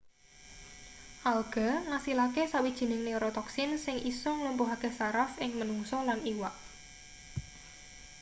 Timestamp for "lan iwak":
6.07-6.55